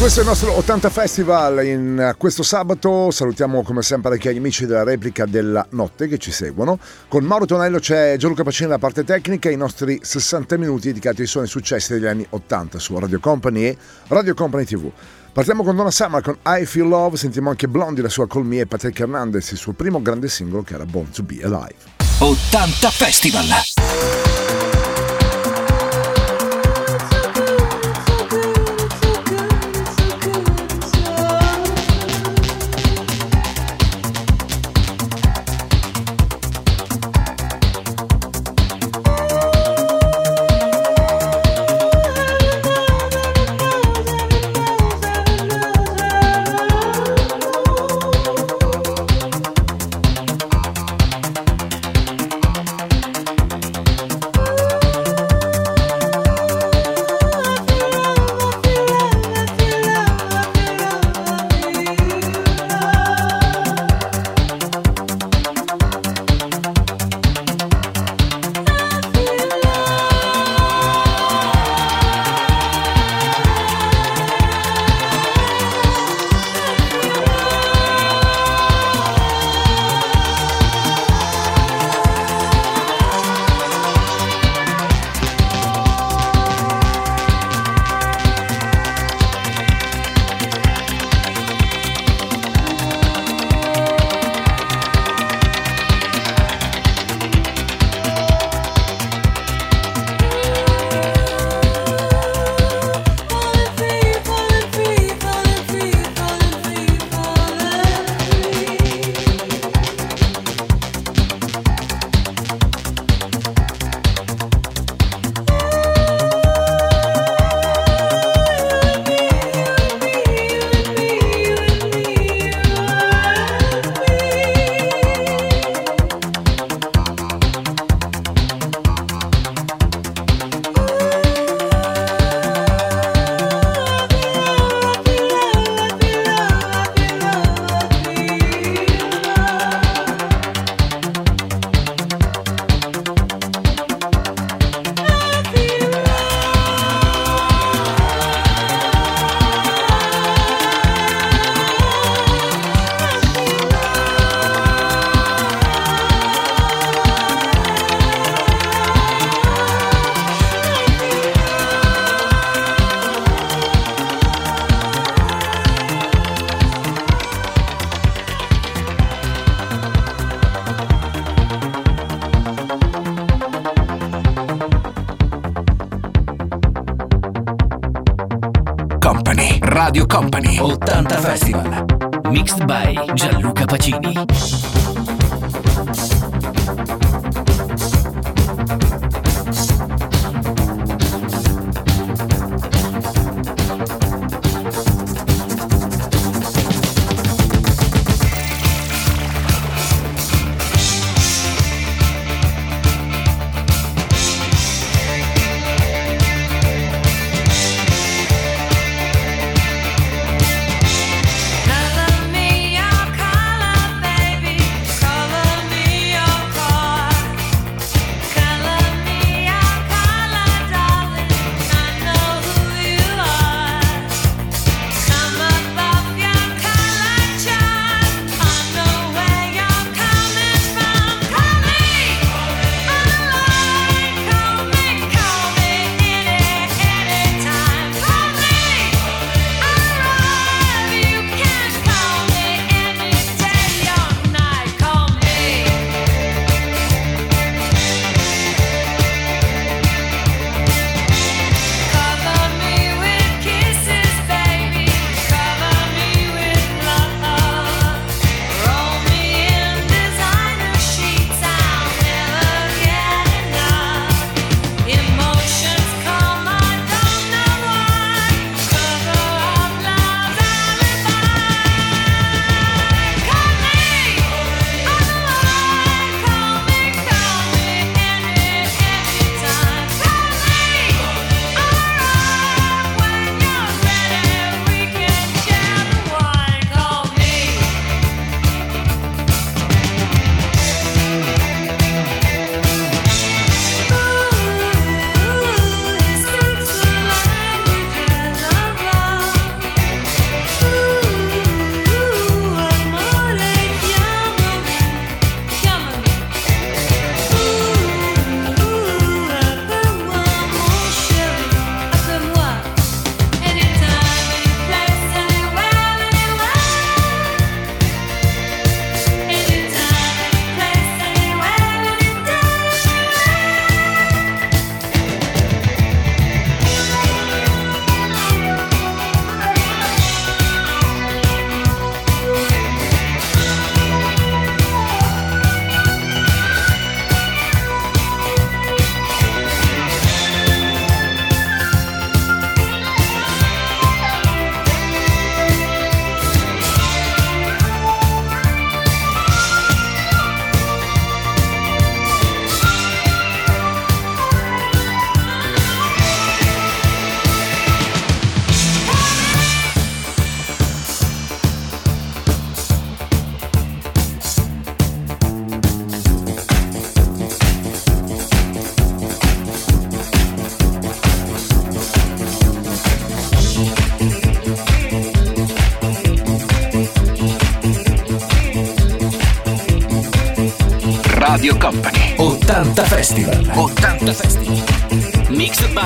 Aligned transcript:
Questo 0.00 0.20
è 0.20 0.22
il 0.22 0.28
nostro 0.30 0.56
80 0.56 0.88
Festival 0.88 1.62
in 1.66 2.14
questo 2.16 2.42
sabato. 2.42 3.10
Salutiamo 3.10 3.62
come 3.62 3.82
sempre 3.82 4.12
anche 4.12 4.32
gli 4.32 4.38
amici 4.38 4.64
della 4.64 4.82
replica 4.82 5.26
della 5.26 5.64
notte 5.72 6.08
che 6.08 6.16
ci 6.16 6.32
seguono. 6.32 6.78
Con 7.06 7.22
Mauro 7.24 7.44
Tonello 7.44 7.78
c'è 7.78 8.16
Gianluca 8.16 8.42
Pacini 8.42 8.70
alla 8.70 8.78
parte 8.78 9.04
tecnica, 9.04 9.50
i 9.50 9.56
nostri 9.56 10.00
60 10.00 10.56
minuti 10.56 10.86
dedicati 10.86 11.20
ai 11.20 11.26
suoni 11.26 11.46
successi 11.46 11.92
degli 11.92 12.06
anni 12.06 12.26
80 12.30 12.78
su 12.78 12.98
Radio 12.98 13.20
Company 13.20 13.64
e 13.64 13.76
Radio 14.06 14.32
Company 14.32 14.64
TV. 14.64 14.90
Partiamo 15.34 15.62
con 15.62 15.76
Donna 15.76 15.90
Summer 15.90 16.22
con 16.22 16.38
I 16.46 16.64
Feel 16.64 16.88
Love, 16.88 17.18
sentiamo 17.18 17.50
anche 17.50 17.68
Blondie, 17.68 18.02
la 18.02 18.08
sua 18.08 18.26
Me 18.36 18.60
e 18.60 18.66
Patrick 18.66 18.98
Hernandez, 18.98 19.50
il 19.50 19.58
suo 19.58 19.74
primo 19.74 20.00
grande 20.00 20.28
singolo 20.28 20.62
che 20.62 20.74
era 20.74 20.86
Born 20.86 21.10
to 21.10 21.22
Be 21.24 21.40
Alive. 21.42 21.76
80 22.20 22.90
Festival. 22.90 23.79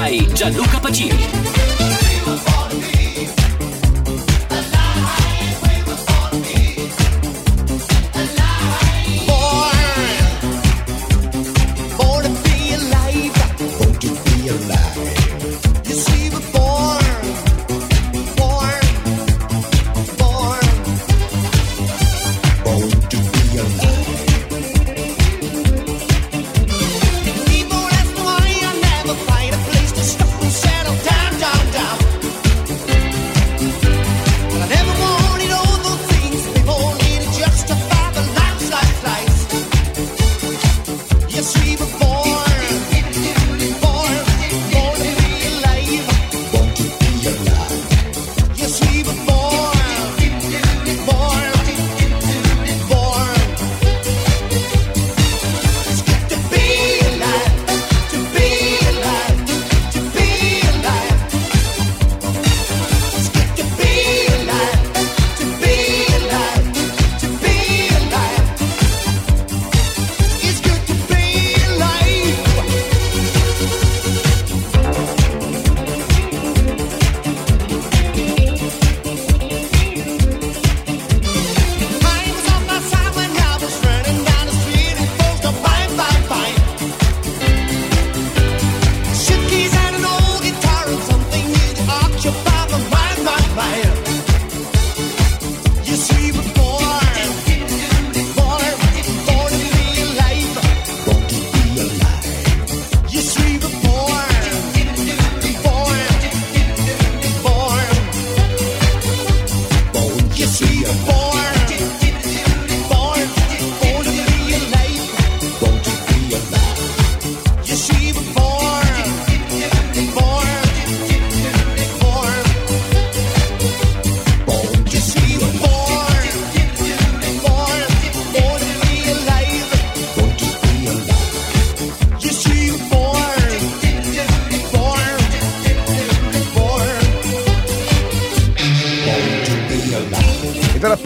By 0.04 0.18
Gianluca 0.34 0.78
Pacini. 0.80 1.43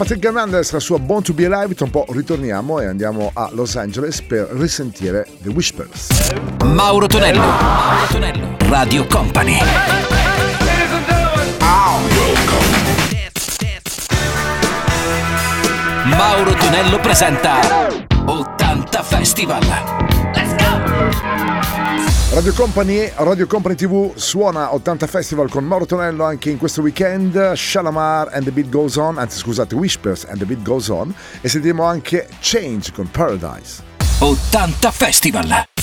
Patrick 0.09 0.25
Hernandez, 0.25 0.71
la 0.71 0.79
sua 0.79 0.97
Born 0.97 1.21
to 1.21 1.33
Be 1.33 1.45
Alive, 1.45 1.75
tra 1.75 1.85
un 1.85 1.91
po' 1.91 2.03
ritorniamo 2.09 2.79
e 2.79 2.87
andiamo 2.87 3.29
a 3.31 3.47
Los 3.53 3.75
Angeles 3.75 4.23
per 4.23 4.47
risentire 4.53 5.27
The 5.43 5.49
Whispers. 5.49 6.31
Mauro 6.65 7.05
Tonello, 7.05 7.39
Mauro 7.39 8.07
Tonello, 8.09 8.57
Radio 8.69 9.05
Company. 9.05 9.59
Mauro 16.05 16.53
Tonello 16.55 16.99
presenta 16.99 17.59
80 18.25 19.03
Festival. 19.03 20.09
Radio 22.31 22.53
Company, 22.53 23.11
Radio 23.15 23.47
Company 23.47 23.73
TV 23.73 24.13
suona 24.15 24.71
80 24.73 25.07
Festival 25.07 25.49
con 25.49 25.63
Mauro 25.65 25.87
Tonello 25.87 26.23
anche 26.23 26.51
in 26.51 26.59
questo 26.59 26.81
weekend, 26.81 27.53
Shalamar 27.53 28.29
and 28.31 28.43
the 28.43 28.51
Beat 28.51 28.69
Goes 28.69 28.97
On, 28.97 29.17
anzi 29.17 29.39
scusate, 29.39 29.73
Whispers 29.73 30.25
and 30.25 30.37
the 30.37 30.45
Beat 30.45 30.61
Goes 30.61 30.89
On 30.89 31.13
e 31.41 31.49
sentiremo 31.49 31.83
anche 31.83 32.27
Change 32.39 32.91
con 32.91 33.09
Paradise. 33.09 33.81
80 34.19 34.91
Festival! 34.91 35.78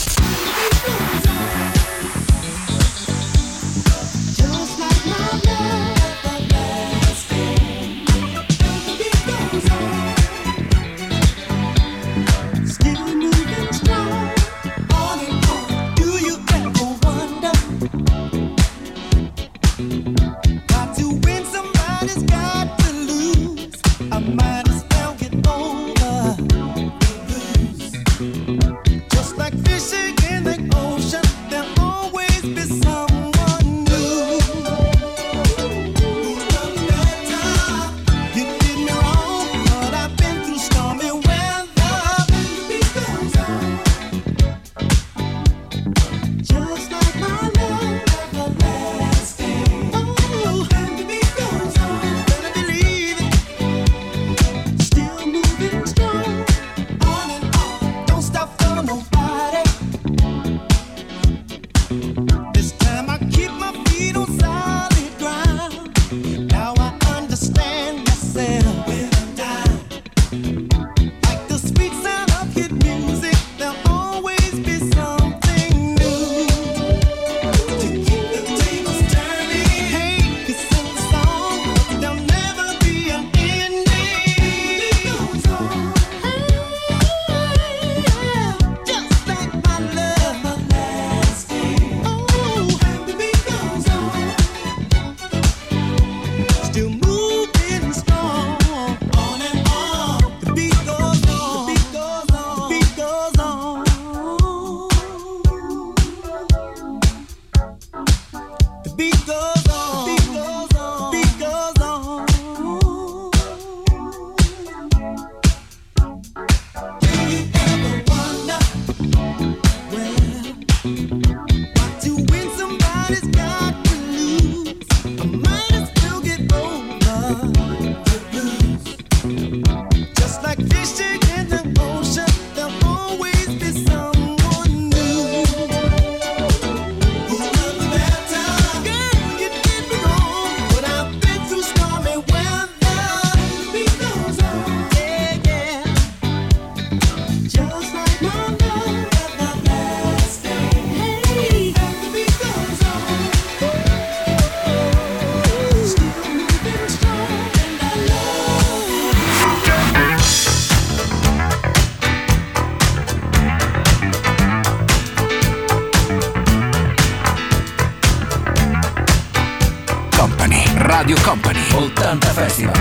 80 171.57 172.35
Festival. 172.35 172.75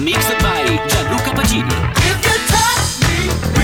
Mixed 0.00 0.38
by 0.40 0.64
Gianluca 0.88 1.32
Pagini. 1.34 3.55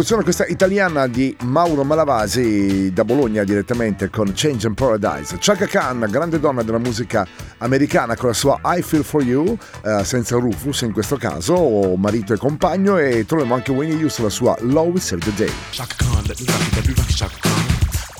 Produzione 0.00 0.24
questa 0.24 0.46
italiana 0.46 1.06
di 1.08 1.36
Mauro 1.42 1.84
Malavasi 1.84 2.90
da 2.90 3.04
Bologna 3.04 3.44
direttamente 3.44 4.08
con 4.08 4.32
Change 4.34 4.68
in 4.68 4.72
Paradise. 4.72 5.36
Chaka 5.38 5.66
Khan, 5.66 6.06
grande 6.08 6.40
donna 6.40 6.62
della 6.62 6.78
musica 6.78 7.26
americana 7.58 8.16
con 8.16 8.28
la 8.28 8.34
sua 8.34 8.58
I 8.64 8.80
Feel 8.80 9.04
For 9.04 9.22
You, 9.22 9.58
eh, 9.84 10.02
senza 10.02 10.36
Rufus 10.36 10.80
in 10.80 10.92
questo 10.92 11.18
caso, 11.18 11.96
marito 11.96 12.32
e 12.32 12.38
compagno 12.38 12.96
e 12.96 13.26
troviamo 13.26 13.52
anche 13.52 13.72
Winnie 13.72 14.02
Houston 14.02 14.24
la 14.24 14.30
sua 14.30 14.56
Love 14.60 14.98
Save 14.98 15.22
the 15.22 15.34
Day. 15.34 15.52
Chaka 15.70 15.96
Khan, 15.98 16.24
let 16.26 16.40
me 16.40 16.46
rock 16.46 16.66
it, 16.66 16.74
let 16.76 16.86
me 16.86 16.94
rock 16.96 17.10
it, 17.10 17.16
Chaka 17.16 17.36
Khan. 17.38 17.64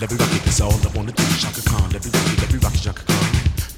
Let 0.01 0.11
me 0.11 0.19
rock 0.19 0.35
it, 0.35 0.43
that's 0.43 0.61
all 0.61 0.75
I 0.75 0.91
wanna 0.95 1.13
do. 1.13 1.23
Chaka 1.39 1.63
Khan, 1.63 1.89
let 1.93 2.05
me 2.05 2.11
rock 2.13 2.31
it, 2.31 2.41
let 2.43 2.53
me 2.53 2.59
rock 2.61 2.75
it, 2.75 2.81
Chaka 2.83 3.03
Khan. 3.05 3.10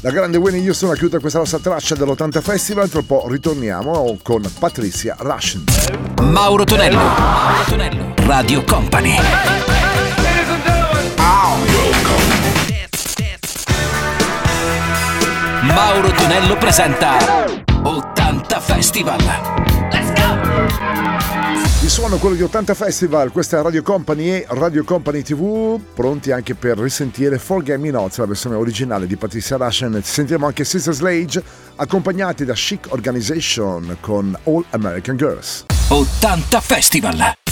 La 0.00 0.12
grande 0.12 0.38
Winnie 0.38 0.64
Houston 0.64 0.90
ha 0.90 0.94
chiuso 0.94 1.18
questa 1.18 1.40
nostra 1.40 1.58
traccia 1.58 1.96
dell'80 1.96 2.40
Festival, 2.40 2.88
tra 2.88 3.00
un 3.00 3.06
po' 3.06 3.26
ritorniamo 3.28 4.16
con 4.22 4.42
Patricia 4.60 5.16
Russian. 5.18 5.64
Mauro 6.22 6.62
Tonello, 6.62 6.98
Mauro 6.98 7.64
Tonello, 7.66 8.14
Radio 8.18 8.62
Company. 8.62 9.16
Mauro 15.62 16.10
Tonello 16.12 16.56
presenta 16.58 17.16
80 17.82 18.60
Festival. 18.60 19.67
Ti 21.88 21.94
suono 21.94 22.18
quello 22.18 22.34
di 22.34 22.42
80 22.42 22.74
Festival, 22.74 23.32
questa 23.32 23.58
è 23.58 23.62
Radio 23.62 23.82
Company 23.82 24.28
e 24.28 24.46
Radio 24.48 24.84
Company 24.84 25.22
TV, 25.22 25.80
pronti 25.94 26.30
anche 26.30 26.54
per 26.54 26.76
risentire 26.76 27.38
Forget 27.38 27.78
Me 27.78 27.90
Not, 27.90 28.14
la 28.18 28.26
versione 28.26 28.56
originale 28.56 29.06
di 29.06 29.16
Patricia 29.16 29.56
Russian. 29.56 29.94
Ci 29.94 30.12
sentiamo 30.12 30.44
anche 30.44 30.64
Sister 30.64 30.92
Slage, 30.92 31.42
accompagnati 31.76 32.44
da 32.44 32.52
Chic 32.52 32.88
Organization 32.90 33.96
con 34.02 34.38
All 34.44 34.66
American 34.72 35.16
Girls. 35.16 35.64
80 35.88 36.60
Festival! 36.60 37.47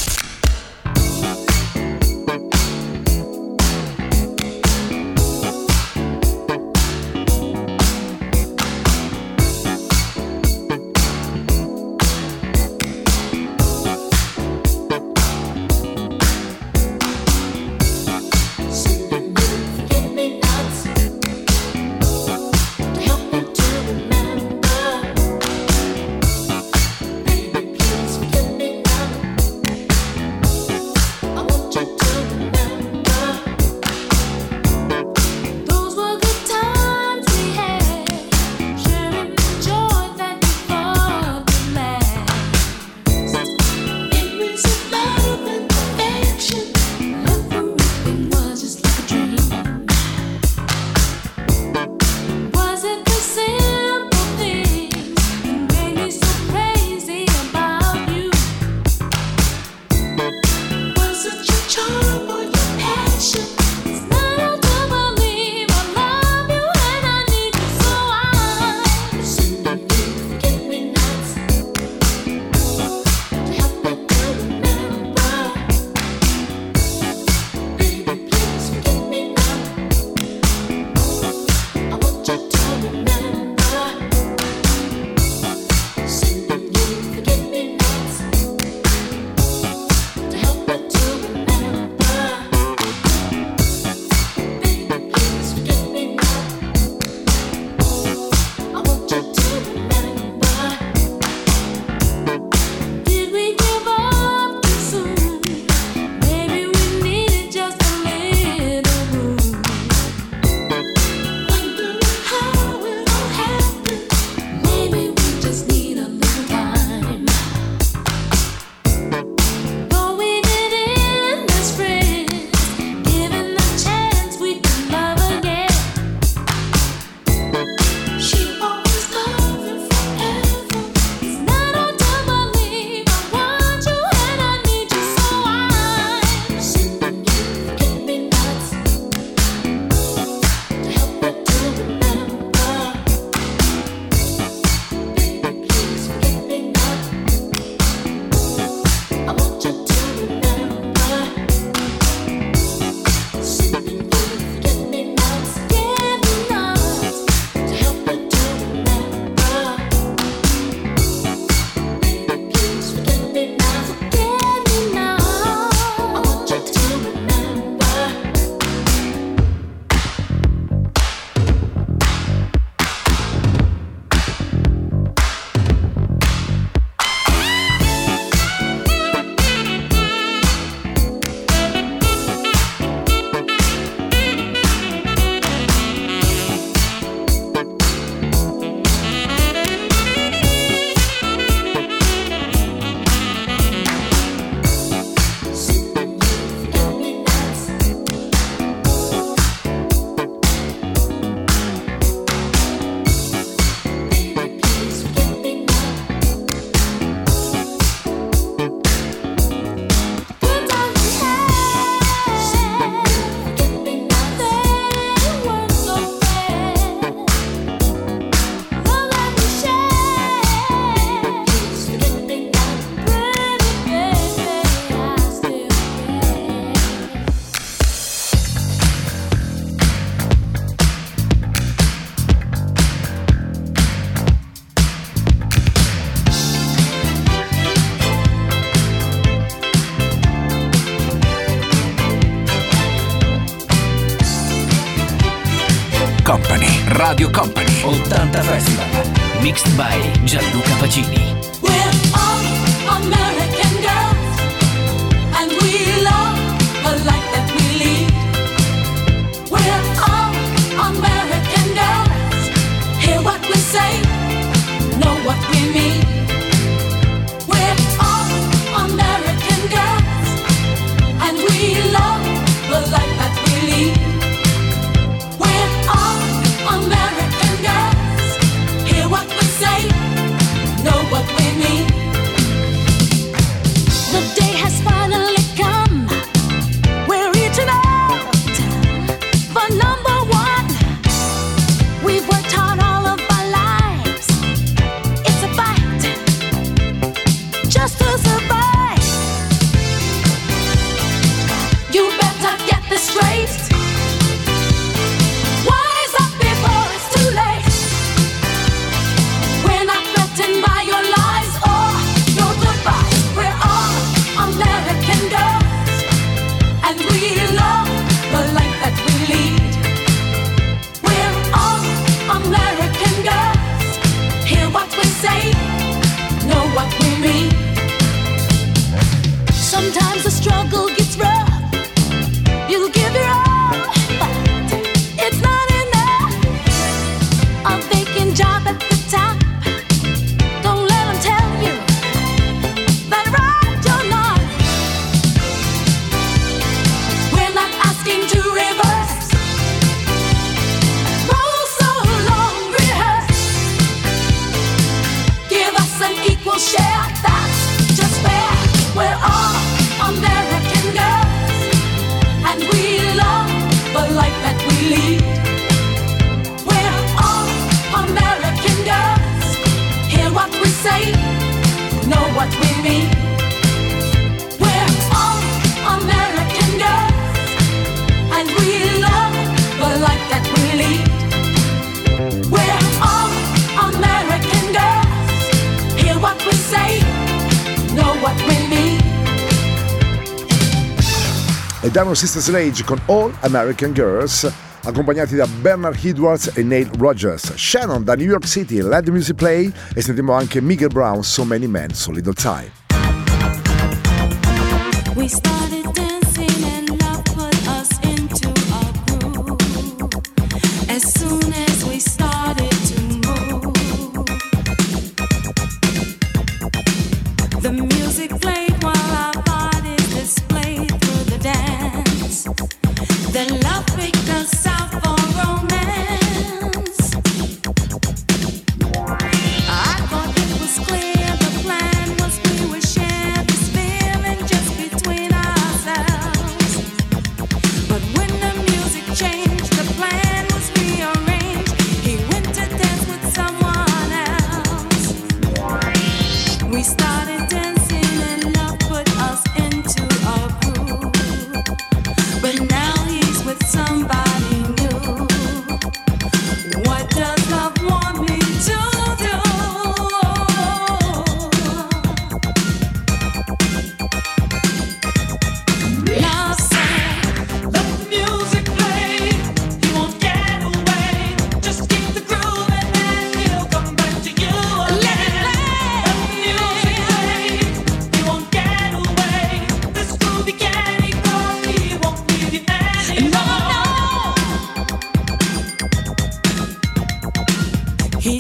brano 392.07 392.15
Sister 392.15 392.41
Sledge 392.41 392.85
con 392.85 393.01
All 393.07 393.33
American 393.41 393.93
Girls, 393.93 394.49
accompagnati 394.85 395.35
da 395.35 395.47
Bernard 395.47 395.99
Edwards 396.05 396.53
e 396.55 396.63
Neil 396.63 396.89
Rogers, 396.97 397.55
Shannon 397.57 398.05
da 398.05 398.15
New 398.15 398.27
York 398.27 398.47
City, 398.47 398.81
Let 398.81 399.05
the 399.05 399.11
Music 399.11 399.35
Play 399.35 399.73
e 399.95 400.01
sentiamo 400.01 400.33
anche 400.33 400.61
Miguel 400.61 400.89
Brown, 400.89 401.25
So 401.25 401.45
Many 401.45 401.67
Men, 401.67 401.93
So 401.93 402.13
Little 402.13 402.35
Time. 402.35 402.86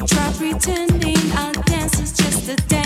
Try 0.06 0.32
pretending 0.34 1.32
our 1.32 1.52
dance 1.52 1.98
is 1.98 2.12
just 2.12 2.48
a 2.48 2.56
dance. 2.68 2.85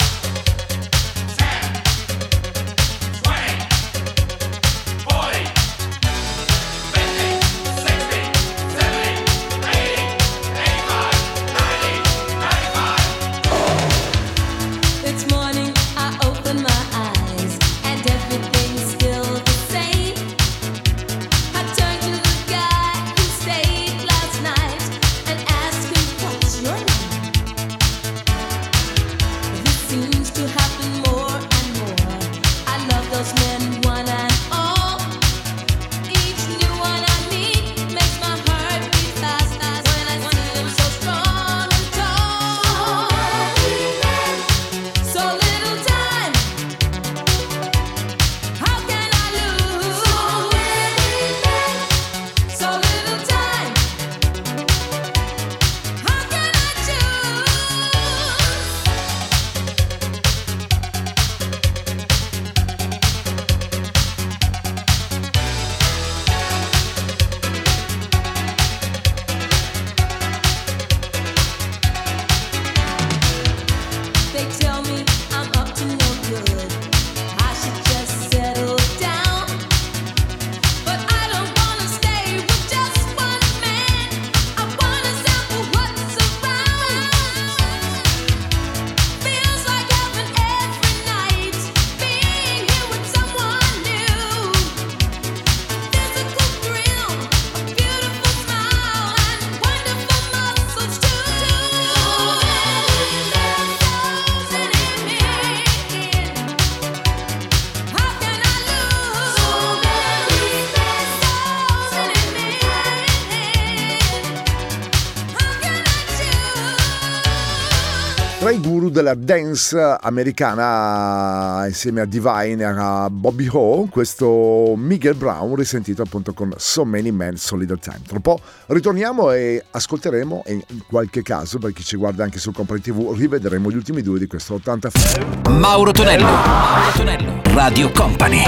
della 119.11 119.15
dance 119.15 119.97
americana 120.01 121.65
insieme 121.67 122.01
a 122.01 122.05
Divine 122.05 122.61
e 122.61 122.65
a 122.65 123.09
Bobby 123.09 123.47
Ho, 123.51 123.87
questo 123.87 124.73
Miguel 124.77 125.15
Brown 125.15 125.55
risentito 125.55 126.01
appunto 126.01 126.33
con 126.33 126.53
So 126.57 126.85
Many 126.85 127.11
Men 127.11 127.37
So 127.37 127.57
Time. 127.57 128.01
Tra 128.05 128.15
un 128.15 128.21
po' 128.21 128.39
ritorniamo 128.67 129.31
e 129.31 129.63
ascolteremo 129.69 130.43
e 130.45 130.53
in 130.53 130.83
qualche 130.87 131.21
caso, 131.21 131.57
per 131.59 131.73
chi 131.73 131.83
ci 131.83 131.95
guarda 131.95 132.23
anche 132.23 132.39
sul 132.39 132.53
Company 132.53 132.79
TV, 132.79 133.13
rivedremo 133.15 133.69
gli 133.69 133.75
ultimi 133.75 134.01
due 134.01 134.19
di 134.19 134.27
questo 134.27 134.55
80 134.55 134.89
film. 134.89 135.57
Mauro 135.59 135.91
Tonello, 135.91 136.25
Mauro 136.25 136.91
Tonello, 136.95 137.41
Radio 137.53 137.91
Company. 137.91 138.43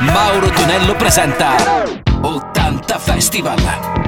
Mauro 0.00 0.50
Tonello 0.50 0.94
presenta 0.96 1.56
80 2.20 2.98
Festival. 2.98 4.01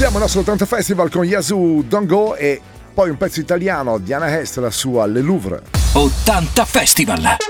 Chiudiamo 0.00 0.24
il 0.24 0.32
nostro 0.32 0.52
80 0.52 0.76
Festival 0.76 1.10
con 1.10 1.26
Yasuo 1.26 1.82
Don't 1.82 2.06
Go 2.08 2.34
e 2.34 2.58
poi 2.94 3.10
un 3.10 3.18
pezzo 3.18 3.38
italiano, 3.38 3.98
Diana 3.98 4.34
Hest, 4.34 4.56
la 4.56 4.70
sua 4.70 5.04
Le 5.04 5.20
Louvre. 5.20 5.60
80 5.92 6.64
Festival! 6.64 7.49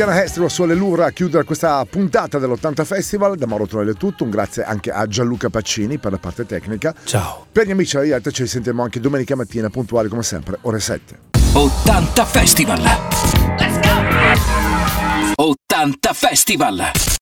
Radiana 0.00 0.24
Estero 0.24 0.48
sulle 0.48 0.74
Lura 0.74 1.04
a 1.04 1.10
chiudere 1.10 1.44
questa 1.44 1.84
puntata 1.84 2.38
dell'80 2.38 2.84
Festival. 2.86 3.36
Da 3.36 3.46
Mauro 3.46 3.66
Tonello 3.66 3.90
è 3.90 3.94
tutto. 3.94 4.24
Un 4.24 4.30
grazie 4.30 4.62
anche 4.62 4.90
a 4.90 5.06
Gianluca 5.06 5.50
Pacini 5.50 5.98
per 5.98 6.12
la 6.12 6.16
parte 6.16 6.46
tecnica. 6.46 6.94
Ciao. 7.04 7.44
Per 7.52 7.66
gli 7.66 7.70
amici 7.70 7.96
della 7.96 8.06
diretta 8.06 8.30
ci 8.30 8.46
sentiremo 8.46 8.82
anche 8.82 8.98
domenica 8.98 9.36
mattina 9.36 9.68
puntuali 9.68 10.08
come 10.08 10.22
sempre, 10.22 10.56
ore 10.62 10.80
7. 10.80 11.18
80 11.52 12.24
Festival. 12.24 12.80
Let's 13.58 13.80
go! 15.34 15.44
80 15.44 16.12
Festival. 16.14 17.18